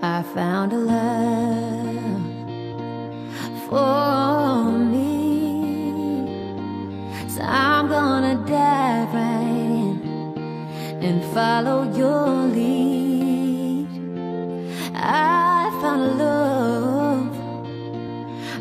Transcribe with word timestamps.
I 0.00 0.22
found 0.22 0.72
a 0.72 0.76
love 0.76 1.96
for 3.68 4.70
me. 4.78 6.28
So 7.28 7.42
I'm 7.42 7.88
gonna 7.88 8.36
dive 8.46 9.12
right 9.12 9.42
in 9.42 11.02
and 11.02 11.24
follow 11.34 11.82
your 11.96 12.46
lead. 12.46 13.88
I 14.94 15.68
found 15.82 16.02
a 16.02 16.14
love 16.24 17.34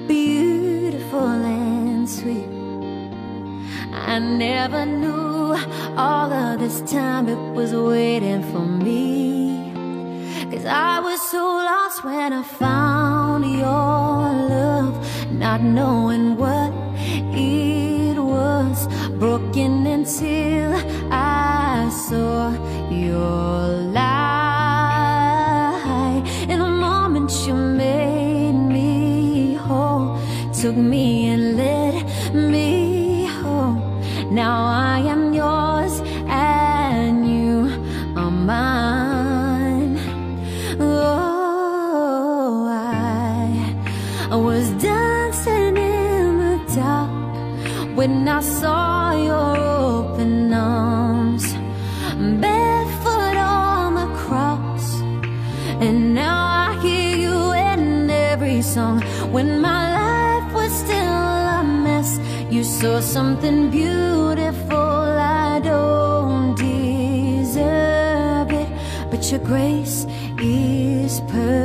beautiful 0.07 1.19
and 1.19 2.09
sweet. 2.09 2.49
I 3.93 4.17
never 4.17 4.87
knew 4.87 5.55
all 5.97 6.33
of 6.33 6.59
this 6.59 6.81
time 6.91 7.29
it 7.29 7.53
was 7.53 7.75
waiting 7.75 8.41
for 8.51 8.65
me. 8.65 9.56
Cause 10.51 10.65
I 10.65 10.99
was 11.01 11.21
so 11.29 11.43
lost 11.43 12.05
when 12.05 12.31
I 12.31 12.41
found 12.41 13.43
your 13.45 13.67
love, 14.55 14.95
not 15.31 15.61
knowing 15.61 16.37
what 16.37 16.71
it 17.35 18.17
was, 18.17 18.87
broken 19.19 19.85
until 19.85 20.73
I 21.11 21.89
saw 22.07 22.53
your 22.89 23.67
light. 23.91 24.07
In 26.47 26.61
a 26.61 26.69
moment, 26.69 27.29
you 27.45 27.53
made 27.53 28.53
me 28.53 29.55
whole, 29.55 30.17
took 30.53 30.77
me 30.77 31.27
and 31.27 31.57
led 31.57 32.05
me 32.33 33.25
home. 33.41 33.81
Now 34.33 34.65
I 34.65 34.99
am 35.13 35.16
when 47.97 48.27
I 48.27 48.41
saw 48.41 49.11
your 49.29 49.57
open 49.57 50.53
arms, 50.53 51.45
barefoot 52.43 53.37
on 53.37 53.95
the 53.95 54.07
cross. 54.21 55.01
And 55.81 56.13
now 56.13 56.37
I 56.67 56.79
hear 56.83 57.15
you 57.25 57.37
in 57.53 58.07
every 58.11 58.61
song. 58.61 59.01
When 59.31 59.61
my 59.61 59.83
life 60.01 60.53
was 60.53 60.71
still 60.83 61.23
a 61.59 61.63
mess, 61.63 62.19
you 62.51 62.63
saw 62.63 62.99
something 62.99 63.71
beautiful. 63.71 65.07
I 65.49 65.59
don't 65.59 66.55
deserve 66.55 68.51
it, 68.51 68.69
but 69.09 69.31
your 69.31 69.39
grace 69.39 70.05
is 70.39 71.19
perfect 71.21 71.56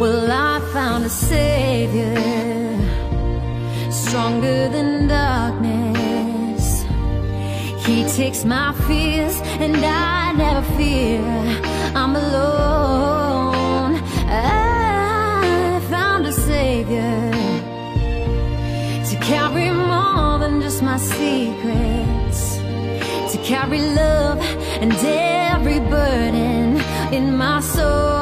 Well, 0.00 0.30
I 0.30 0.60
found 0.72 1.04
a 1.06 1.08
savior 1.08 2.14
stronger 3.90 4.68
than 4.68 5.08
darkness. 5.08 6.84
He 7.84 8.04
takes 8.04 8.44
my 8.44 8.72
fears 8.86 9.40
and 9.58 9.74
I 9.84 10.32
never 10.34 10.62
fear. 10.76 11.20
I'm 11.96 12.14
alone. 12.14 14.00
I 14.28 15.80
found 15.90 16.26
a 16.26 16.32
savior 16.32 17.32
to 19.08 19.16
carry 19.16 19.72
more 19.72 20.38
than 20.38 20.60
just 20.60 20.80
my 20.80 20.98
secrets, 20.98 22.58
to 23.32 23.38
carry 23.42 23.80
love 23.80 24.38
and 24.80 24.92
every 24.94 25.80
burden 25.80 26.76
in 27.12 27.36
my 27.36 27.58
soul. 27.58 28.17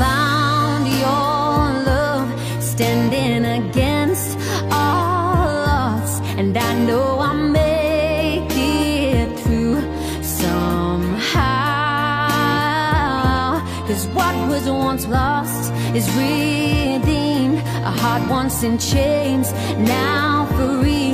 Found 0.00 0.86
your 0.88 1.84
love 1.90 2.28
standing 2.62 3.44
against 3.44 4.38
all 4.70 5.66
odds. 5.80 6.20
And 6.38 6.56
I 6.56 6.72
know 6.86 7.18
I'll 7.18 7.34
make 7.34 8.50
it 8.50 9.38
through 9.40 9.80
somehow. 10.22 11.50
Cause 13.86 14.06
what 14.08 14.34
was 14.48 14.64
once 14.68 15.06
lost 15.06 15.72
is 15.94 16.06
redeemed. 16.16 17.58
A 17.90 17.92
heart 18.00 18.28
once 18.28 18.62
in 18.62 18.78
chains, 18.78 19.52
now 19.78 20.46
free. 20.56 21.12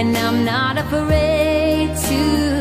And 0.00 0.16
I'm 0.16 0.44
not 0.44 0.78
afraid 0.78 1.88
to 2.08 2.59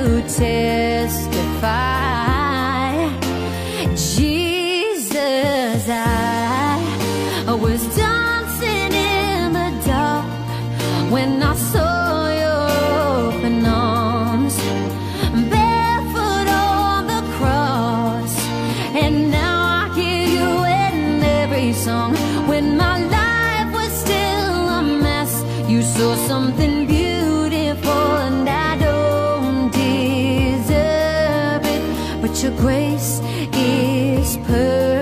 saw 25.95 26.15
something 26.27 26.85
beautiful, 26.85 28.05
and 28.27 28.47
I 28.47 28.77
don't 28.77 29.71
deserve 29.71 31.63
it, 31.75 32.21
but 32.21 32.43
your 32.43 32.51
grace 32.63 33.21
is 33.53 34.37
perfect 34.37 34.98